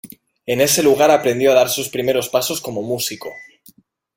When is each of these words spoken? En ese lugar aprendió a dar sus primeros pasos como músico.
En 0.47 0.61
ese 0.61 0.81
lugar 0.81 1.11
aprendió 1.11 1.51
a 1.51 1.53
dar 1.53 1.69
sus 1.69 1.87
primeros 1.89 2.27
pasos 2.27 2.59
como 2.59 2.81
músico. 2.81 3.31